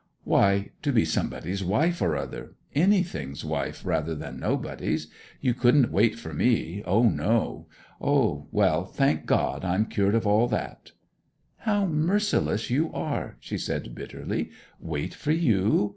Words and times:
'Why 0.23 0.71
to 0.81 0.91
be 0.91 1.05
somebody's 1.05 1.63
wife 1.63 2.01
or 2.01 2.15
other 2.17 2.55
anything's 2.73 3.45
wife 3.45 3.85
rather 3.85 4.15
than 4.15 4.39
nobody's. 4.39 5.09
You 5.41 5.53
couldn't 5.53 5.91
wait 5.91 6.17
for 6.17 6.33
me, 6.33 6.81
O, 6.87 7.03
no. 7.07 7.67
Well, 7.99 8.83
thank 8.85 9.27
God, 9.27 9.63
I'm 9.63 9.85
cured 9.85 10.15
of 10.15 10.25
all 10.25 10.47
that!' 10.47 10.93
'How 11.57 11.85
merciless 11.85 12.71
you 12.71 12.91
are!' 12.91 13.37
she 13.39 13.59
said 13.59 13.93
bitterly. 13.93 14.49
'Wait 14.79 15.13
for 15.13 15.33
you? 15.33 15.61